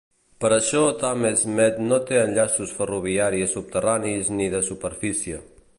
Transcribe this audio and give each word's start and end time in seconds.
Per 0.43 0.49
això 0.55 0.79
Thamesmead 1.03 1.77
no 1.91 1.99
té 2.11 2.17
enllaços 2.23 2.75
ferroviaris 2.79 3.55
subterranis 3.59 4.37
ni 4.41 4.51
de 4.57 4.65
superfície. 4.71 5.45